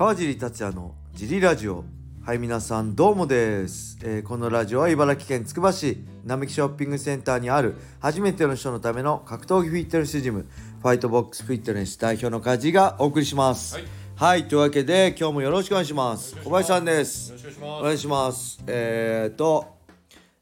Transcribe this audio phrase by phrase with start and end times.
[0.00, 1.84] 川尻達也のジリラジオ。
[2.24, 10.46] はい皆さんどうもです、えーこのラジオは茨城県つくば市並木ショッピングセンターにある初めての人のための格闘技フィットネスジム
[10.80, 13.74] ファイトボックスフィットネス代表の梶がお送りします。
[13.74, 13.84] はい。
[14.16, 16.34] はい、というわけで今日もよろしくお願いします。
[16.42, 17.32] 小林さんです。
[17.32, 18.64] よろしくおお願願いします。
[18.66, 19.66] えーと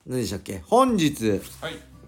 [0.06, 0.62] 何でしたっけ？
[0.68, 1.30] 本日。
[1.30, 1.40] はい。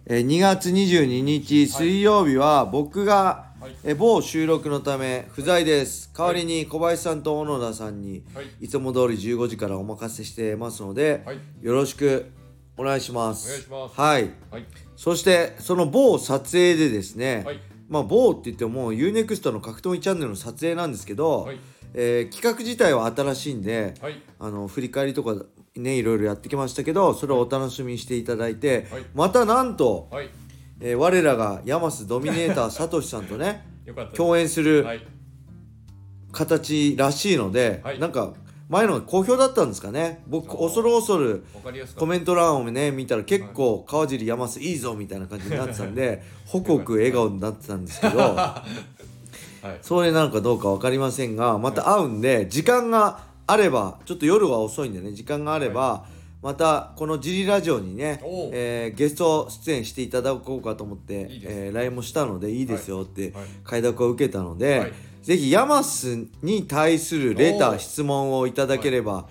[0.06, 3.49] えー2月22日水曜日は僕が、はい
[3.84, 6.10] えー某収録のため不在です。
[6.16, 8.46] 代わりに小林さんと小野田さんに、はい。
[8.60, 11.38] いつも通り15時からお任せしてますので、はい。
[11.60, 12.30] よろしく
[12.76, 13.48] お願いします。
[13.48, 14.00] お願いします。
[14.00, 14.30] はい。
[14.50, 14.66] はい。
[14.96, 17.60] そしてその某撮影でですね、はい。
[17.88, 21.58] まあ某って言っても UNEXT の格闘技チャンネルの撮影なんですけど、はい。
[21.92, 24.22] えー企画自体は新しいんで、はい。
[24.38, 25.34] あの振り返りとか
[25.76, 29.02] ねいろいろやってきましたけどそれをお楽しみにしていただいて、はい。
[29.14, 30.30] またなんと、はい。
[30.80, 33.66] えー我らがヤマスドミネーター サトシさんとね。
[34.14, 35.06] 共演するはい。
[36.32, 38.32] 形らしいので、はいなんか
[38.68, 41.42] 前のが好評だったんですかね僕恐る恐る
[41.96, 42.06] コ。
[42.06, 48.64] メント欄をね見たら結構川尻ヤマスいいぞみたいな感じになってたんでホクホク笑顔になってたんですけど は
[49.64, 49.78] い。
[49.82, 56.04] それなのかどうか分かりませんがまた会うんで時間があればちょっと夜は遅いんでね時間があれば、
[56.42, 58.20] またこのジリラジオにね
[58.52, 63.44] えーゲスト出演していただこうかと思って LINE もしたのでいいですよってはい。
[63.64, 64.92] 快諾を受けたので、はい。
[65.22, 69.28] ぜひヤマスに対するレター質問をいただければ、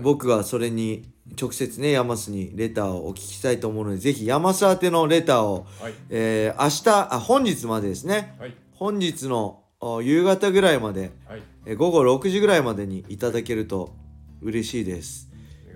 [0.00, 0.02] い。
[0.02, 1.08] 僕はそれに
[1.40, 5.94] 直接ねヤマスにレターをお聞きしたいと思うのでぜひヤマス宛てのレターを、はい。
[6.10, 8.34] えー明日あ本日までですね。
[8.40, 8.54] はい。
[8.72, 11.12] 本日のお夕方ぐらいまで
[11.76, 13.94] 午後6時ぐらいまでにいただけると
[14.42, 15.27] 嬉しいです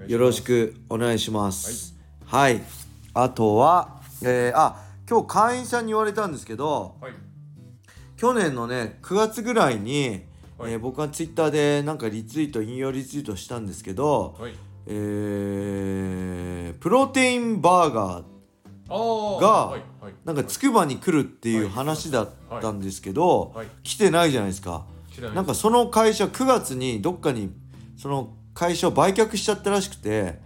[0.07, 0.41] よろし。
[0.43, 1.95] くお願いします
[2.27, 2.61] はい、
[3.15, 7.13] あとは、えーあ今日会員さんに言われたんですけどはい。
[8.17, 10.25] 去年のね9月ぐらいに、
[10.59, 14.55] はいえー僕がツイッターでなんかリツイート引用リツイートしたんですけど、はい。
[14.87, 19.41] えープロテインバーガー。
[19.41, 19.83] がはい。
[20.01, 20.15] はい。
[20.25, 22.31] なんかつくばに来るっていう話だっ
[22.61, 23.67] たんですけど、はい。
[23.83, 24.85] 来てないじゃないですか。
[25.35, 27.51] なんかその会社9月にどっかに
[27.97, 30.39] その会社を売却しちゃったらしくて、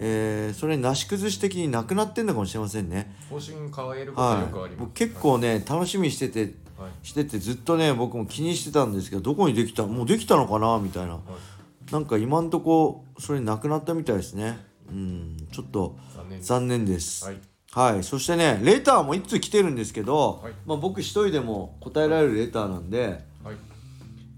[0.00, 3.14] えーそれなし崩し的になくなってんのかもしれませんね。
[3.28, 4.86] 方針変えることよくあはい、ります。
[4.86, 7.06] 僕結構ね楽しみにしててはい。
[7.06, 11.92] しててずっとね僕も気にしてたんですけどどこにできたもうできたのかなみたいなはい。
[11.92, 14.58] なんか今んとこそれなくなったみたいですね
[14.90, 15.96] うんちょっと
[16.40, 16.84] 残念。
[16.86, 17.40] ですはい。
[17.70, 23.20] はい、そしてねレターもいつ来てるんですけど、はいまあ、僕一人でも答えられるレターなんではい。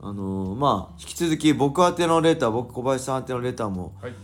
[0.03, 4.15] あのーまあ引き続き僕宛てのレター僕小林さん宛てのレターも、はい。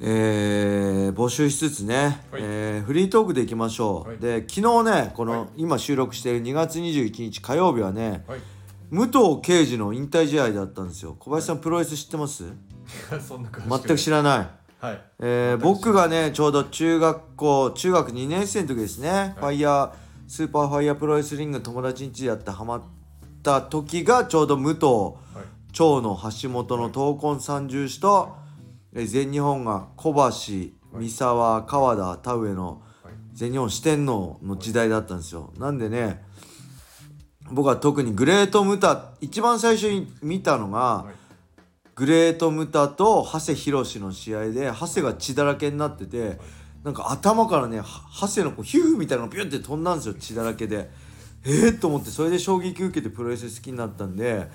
[0.00, 2.42] えー募集しつつね、はい。
[2.42, 4.18] えーフリートークでいきましょう、はい。
[4.18, 5.48] で昨日ねこの、はい。
[5.56, 8.40] 今収録している2月21日火曜日はねはい。
[8.90, 11.16] 武藤敬司の引退試合だったんですよ。
[11.18, 12.44] 小林さんプロレス知ってます？
[13.68, 14.48] 全く知らない。
[14.80, 15.02] はい。
[15.18, 19.90] えー僕がねちょうど中学校中学2年生の時ですね、ファイヤー
[20.28, 22.82] スーパーファイヤープロレスリング友達ん家でやってハマっ
[23.48, 25.72] た時がちょうど武藤はい。
[25.72, 28.36] 蝶野橋本の闘魂三銃士と、
[28.92, 33.14] えー全日本が小橋三沢川田田上のはい。
[33.32, 36.22] 全日本四天王の時代だったんですよなんでね
[37.50, 41.14] 僕は特にグレートムタ一番最初に見たのが、はい。
[41.94, 46.38] グレートムタと長谷博の試合で長谷が血だらけになってて
[46.84, 47.86] なんか頭からねは
[48.20, 50.90] 長谷のこう皮膚みたいなのがピュンって飛んだんですよ血だらけで
[51.50, 54.46] えー、と思ってそれで衝撃受けてプロレス好きになったんではい。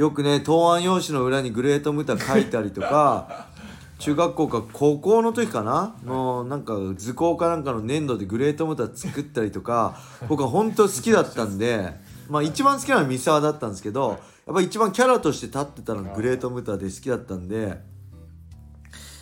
[0.00, 3.46] よくね答案用紙の裏にグレートムタ書いたりとか
[4.00, 5.94] 中学校か高校の時かな？
[6.04, 9.96] のなんか図工かなんかの粘土でグレートムタ作ったりとか
[10.28, 11.94] 僕は本当好きだったんで
[12.28, 17.80] まあ一番好きなのは三沢だったんですけどやっぱり一番キャラとして立ってたのがグレートムタで好きだったんで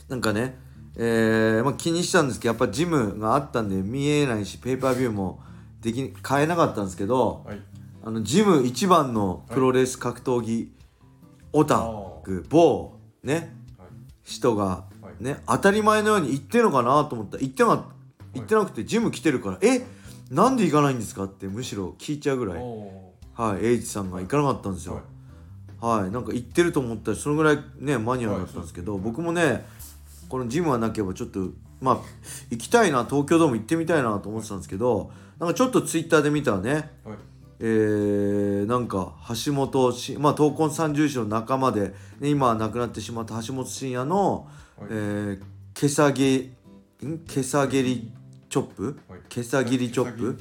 [0.09, 0.59] なんかね
[1.01, 5.41] えーまあ、気にしたんですけどやっぱジムがあったんで見えないしペーパービューも
[5.81, 7.61] でき買えなかったんですけど、はい。
[8.05, 10.73] あのジム一番のプロレス格闘技
[11.53, 11.91] オタ
[12.25, 13.89] ク某ねはい。
[14.25, 14.85] 人がは
[15.21, 15.23] い。
[15.23, 17.37] ね当たり前のように言ってんのかなと思った。
[17.37, 17.85] ら言ってな
[18.35, 19.85] 言ってなくてジム来てるから「え
[20.31, 22.59] なんで行かないんですか?」ってむしろ聞いちゃうぐらい。
[22.61, 25.03] おはい英二さんが行かなかったんですーよ。
[25.81, 26.03] はい。
[26.03, 26.11] はい。
[26.11, 29.65] なんか行ってると思ったらそのぐらいねマニアだったんですけど僕もね
[30.29, 31.99] このジムはなければちょっとまあ
[32.51, 36.73] 行きたいな東京ドーム行ってみたいなと思ってたんですけどなんかちょっとツイッターで見たらね
[37.05, 37.19] はい。
[37.61, 39.15] えー、なんか
[39.45, 44.89] 橋本しまあ闘魂三重士の仲間で、ね、今は亡くなってしまった橋本真也の、はい。
[44.91, 45.43] えー、
[45.75, 47.19] 毛下げん？
[47.27, 48.13] 毛下げり
[48.49, 49.01] チョップ？
[49.09, 49.21] はい。
[49.29, 50.41] 毛下切りチョップ？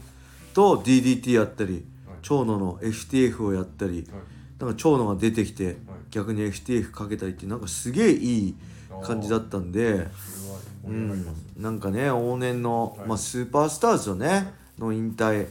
[0.53, 2.17] と DDT やったりはい。
[2.21, 4.21] 長野の FTF をやったりはい。
[4.59, 5.75] なんか長野が出てきてはい。
[6.11, 8.55] 逆に FTF かけたりってなんかすげえいい
[9.03, 10.07] 感じだったんで
[10.85, 11.25] うん。
[11.57, 13.07] なんかね往年の、はい。
[13.07, 15.47] まあ、スーパースターですよねの引退、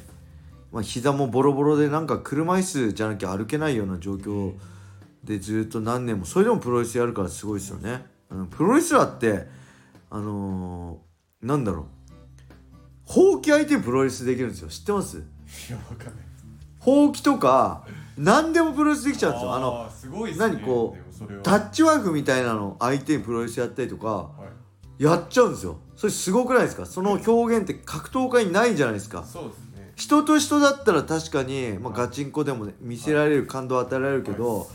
[0.73, 4.55] まあ、膝もボロボロでなんか車椅子じゃなきゃ歩けないような状況
[5.25, 9.47] でずっと何年もそれでもプロレスやるからすごいですよね、うん、プロレスラーって
[10.11, 11.85] あのーなんだろう。
[13.05, 14.69] ほうき相手にプロレスできるんですよ。
[14.69, 15.19] 知ってます？
[15.19, 15.21] い
[15.71, 16.15] やわかんない。
[16.81, 17.85] ほうきとか
[18.17, 19.55] 何でもプロレスできちゃうんですよ。
[19.55, 20.39] あのーすごいね。
[20.39, 24.46] 何こうタッチワークみたいなの相手にプロレスやったりとかはい
[24.99, 25.79] やっちゃうんですよ。
[25.97, 26.87] それすごくないですか？
[26.87, 29.25] その表現って格闘家にないじゃないですか。
[29.25, 29.93] そうですね。
[29.97, 34.69] 人と人だったら確かに、まあ、ガチンコでも、ね、見せられる感動を与えられるけど、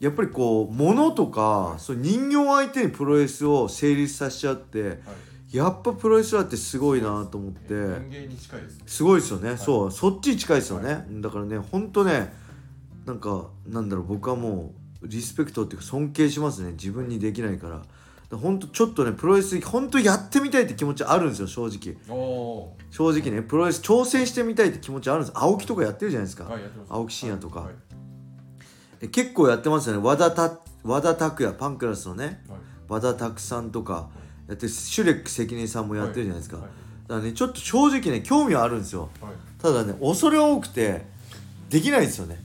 [0.00, 4.98] やっぱりこう物とか、そう人形相手にプロレスを成立させちゃってはい。
[5.52, 8.82] やっぱプロレスラーってすごいなと思って人間に近いですね。
[8.86, 12.32] すごいですよね、そうそっちに近いですよね、だからねほんとね
[13.06, 16.72] なんかなんだろう僕はもうリスペクトっていうか尊敬しますね。
[16.72, 17.82] 自分にできないから。
[18.30, 21.96] ほんとちょっとねプロレスほんとやってみたいって気持ちあるんですよ正直。
[22.90, 25.32] 正直ねプロレス挑戦してみたいって気持ちあるんです。
[25.34, 26.68] 青木とかやってるじゃないですか、はいす。
[26.88, 27.60] 青木真也とか。
[27.60, 27.74] はい
[28.98, 30.02] で結構やってますよね。
[30.02, 32.42] 和田た和田拓也パンクラスのね。
[32.48, 32.58] はい。
[32.88, 34.08] 和田拓さんとか。
[34.48, 36.66] やってシュレック関根さんもやってるじゃないですか、はい
[37.08, 39.10] だからねちょっと正直ね興味はあるんですよ。
[39.20, 39.32] はい。
[39.62, 41.06] ただね恐れ多くて
[41.70, 42.36] できないですよね。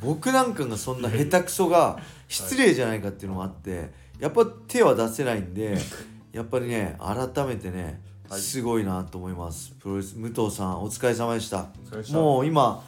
[0.00, 5.76] 僕なんかがそんな下手くそが失礼じゃないかっていうのもあってやっぱ手は出せないんで
[6.32, 8.40] やっぱりね改めてねはい。
[8.40, 9.72] すごいなと思います。
[9.80, 11.66] プロレス武藤さんお疲れ様でした。
[12.12, 12.82] もう今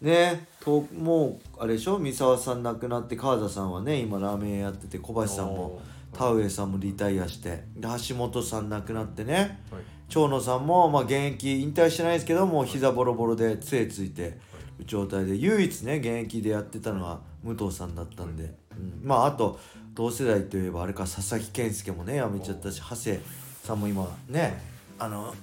[0.00, 1.98] ねともうあれでしょ？
[1.98, 5.80] 三沢さん亡くなって川田さんはね今ラーメン屋やってて小橋さんも
[6.12, 9.82] 田上さんもリタイアしてで橋本さん亡くなってねはい。
[10.08, 14.38] 長野さんも、まあ、現役引退してないですけどもう膝ボロボロで杖ついて
[14.78, 19.60] る状態で唯一ね現役でやってたのは武藤さんだったんで、うん、まああと
[19.98, 23.18] 同世代といえばあれか佐々木健介もね辞めちゃったし長谷
[23.64, 24.56] さんも今ね
[24.96, 25.34] あの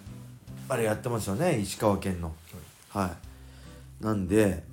[0.70, 2.34] あれやってますよね石川県の。
[2.88, 3.12] は
[4.02, 4.04] い。
[4.04, 4.64] なんで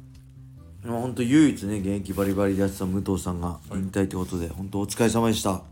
[0.84, 5.50] まあ本当唯一ね現役バリバリでやってた武藤さんが引退ってことで、本当お疲れ様でした。
[5.50, 5.62] はい。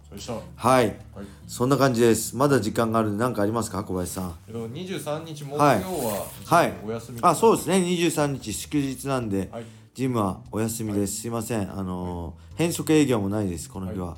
[0.56, 0.96] はい。
[1.46, 2.36] そんな感じです。
[2.36, 4.34] まだ時間があるんで何かありますか小林さん？
[4.48, 5.82] えっと23日木曜はい。
[5.82, 7.76] ははいお休みあそうですね。
[7.76, 9.64] 23日祝日なんで、はい
[10.00, 11.70] ジムはお休みです、すいません。
[11.70, 13.68] あのー変則営業もないです。
[13.68, 14.16] この日は、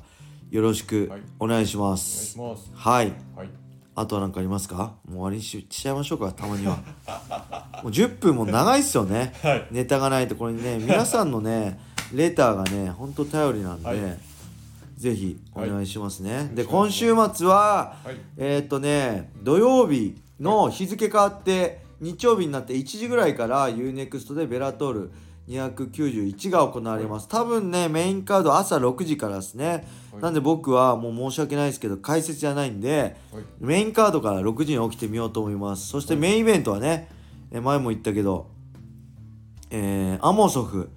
[0.49, 1.21] よろしくはい。
[1.39, 2.37] お願いします。
[2.73, 3.11] はい。
[3.35, 3.49] はい。
[3.93, 4.95] あとは何かありますか？
[5.03, 6.31] もう終わりにししちゃいましょうか。
[6.31, 6.77] たまには。
[7.83, 9.67] もう10分も長いっすよね、はい。
[9.71, 11.77] ネタがないとこれね皆さんのね
[12.13, 13.99] レターがねほんと頼りなんで、はい。
[14.95, 18.15] ぜひお願いしますね、で今週末は、はい。
[18.37, 25.11] えーっとね土曜日の日付変わって日曜日になって1時ぐらいから UNEXT でベラトール
[25.47, 27.27] 291が行われます。
[27.27, 30.21] 多分ねメインカード朝6時からですね、はい。
[30.21, 33.43] なんで僕はもう申し訳ないですけど解説じゃないんではい。
[33.59, 35.87] メインカードから6時に起きてみようと思います。
[35.87, 37.09] そしてメインイベントはね
[37.51, 38.47] え前も言ったけど
[39.69, 40.89] えーアモソフ。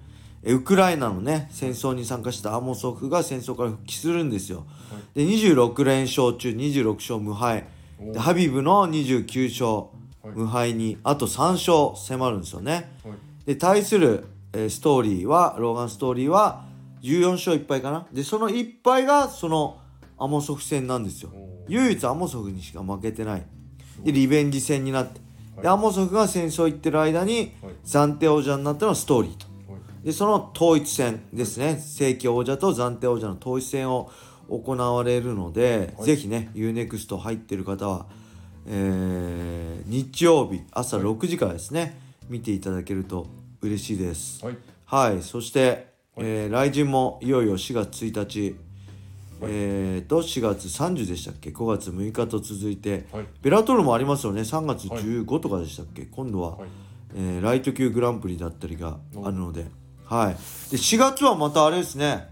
[0.43, 4.65] えウクライナのね戦争に参加したアモソフが戦争から復帰するんですよ、
[5.13, 7.65] で26連勝中26勝無敗。
[7.99, 9.89] おでハビブの29勝
[10.23, 10.37] はい。
[10.37, 12.91] 無敗にあと3勝迫るんですよね。
[13.03, 13.13] はい。
[13.45, 16.65] で対する、えーストーリーはローガンストーリーは
[17.01, 18.07] 14勝1敗かな。
[18.11, 19.77] でその1敗がその
[20.17, 21.31] アモソフ戦なんですよ。
[21.67, 23.45] 唯一アモソフにしか負けてない。
[24.03, 25.19] でリベンジ戦になって。
[25.61, 25.77] ではい。
[25.77, 27.73] アモソフが戦争行ってる間にはい。
[27.85, 29.45] 暫定王者になったのはストーリーと。
[29.71, 30.05] はい。
[30.05, 31.77] でその統一戦ですね。
[31.77, 34.09] 正規王者と暫定王者の統一戦を
[34.49, 36.05] 行われるので、はい。
[36.05, 38.05] ぜひね UNEXT 入ってる方は、
[38.65, 43.27] えー日曜日朝6時からですね、見ていただけると
[43.61, 44.45] 嬉しいです。
[44.45, 44.57] はい。
[44.85, 45.21] はい。
[45.21, 45.87] そして、
[46.17, 48.55] えー来陣もいよいよ4月1日、
[49.41, 53.25] えーと4月30でしたっけ？5月6日と続いて、はい。
[53.41, 54.41] ベラトルもありますよね。
[54.41, 56.69] 3月15とかでしたっけ、今度は、はい。
[57.15, 59.65] えーライト級グランプリだったりがあるので,、
[60.05, 60.33] はい、
[60.71, 62.27] で4月はまたあれですね、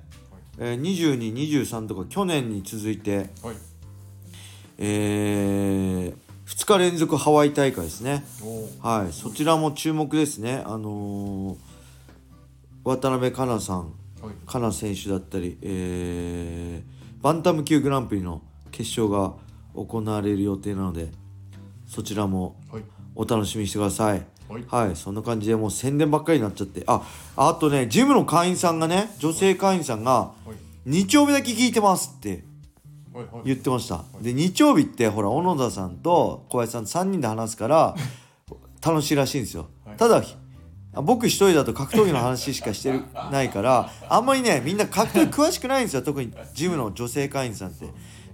[0.57, 3.55] えー、2223とか去年に続いて、はい。
[4.77, 6.13] え
[6.55, 8.23] 2日連続ハワイ大会ですね、
[8.81, 11.57] はい、そちらも注目ですね、あのー
[12.85, 13.79] 渡辺香奈さん
[14.21, 14.35] はい。
[14.45, 19.33] 香奈選手だったり、えーバンタム級グランプリの決勝が
[19.73, 21.09] 行われる予定なので
[21.87, 22.83] そちらもはい。
[23.15, 24.25] お楽しみにしてください。
[24.47, 24.65] はい。
[24.67, 26.83] はい、そんな感じでもう宣伝ばっかりになっちゃって。
[26.85, 27.01] あ、
[27.35, 30.55] あとね、ジムの会員さんがね、女性会員さんが、はい。
[30.85, 32.43] 日曜日だけ聞いてますって
[33.43, 34.03] 言ってました。
[34.21, 37.95] で、日曜日って、ほら、小野田さんと小林さん3人で話すから、
[38.85, 39.67] 楽しいらしいんですよ。
[39.85, 39.97] はい。
[39.97, 40.23] ただ、
[41.01, 46.01] 僕一人だと格闘技の話しかしてるないからあんまりねみんな格闘技詳しくないんですよ。
[46.01, 47.87] 特にジムの女性会員さんって。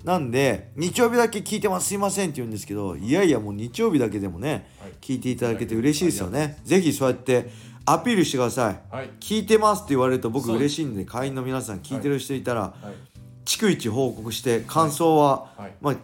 [0.03, 4.93] なんで日曜日だけ聞いてますすいませんって言うんですけどいやいやもう日曜日だけでもねはい。
[4.99, 6.59] 聞いていただけて嬉しいですよね。
[6.63, 7.49] ぜひそうやって
[7.85, 8.81] アピールしてください。
[8.95, 9.09] はい。
[9.19, 13.10] 聞いてますって言われると僕嬉しいんで会員の皆さん聞いてる人いたらはい
[13.45, 15.73] 逐一報告して感想は、はい。
[15.81, 15.95] まあ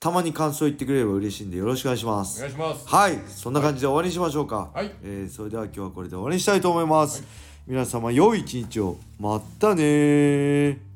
[0.00, 2.88] たまに感想言ってくれれば嬉しいんでよろしくお願いしまおす願いします。
[2.88, 3.18] はい。
[3.26, 4.70] そんな感じで終わりにしましょうか。
[4.72, 4.90] はい。
[5.02, 7.22] えーそれでは今日はこれで終わりにしたいと思います、
[7.66, 8.96] 皆様良い一日を。
[9.18, 10.89] またねー